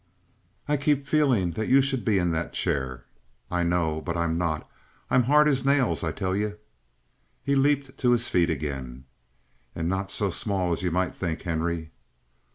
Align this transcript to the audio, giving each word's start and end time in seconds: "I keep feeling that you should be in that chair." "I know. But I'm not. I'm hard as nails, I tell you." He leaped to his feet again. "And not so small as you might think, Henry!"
"I 0.67 0.77
keep 0.77 1.05
feeling 1.05 1.51
that 1.51 1.67
you 1.67 1.79
should 1.83 2.03
be 2.03 2.17
in 2.17 2.31
that 2.31 2.53
chair." 2.53 3.05
"I 3.51 3.61
know. 3.61 4.01
But 4.01 4.17
I'm 4.17 4.35
not. 4.35 4.67
I'm 5.11 5.21
hard 5.21 5.47
as 5.47 5.63
nails, 5.63 6.03
I 6.03 6.11
tell 6.11 6.35
you." 6.35 6.57
He 7.43 7.53
leaped 7.53 7.99
to 7.99 8.09
his 8.11 8.27
feet 8.27 8.49
again. 8.49 9.05
"And 9.75 9.87
not 9.87 10.09
so 10.09 10.31
small 10.31 10.71
as 10.71 10.81
you 10.81 10.89
might 10.89 11.13
think, 11.13 11.43
Henry!" 11.43 11.91